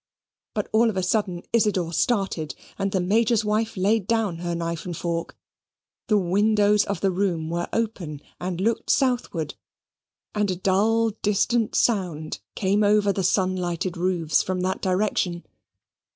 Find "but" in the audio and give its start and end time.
0.55-0.67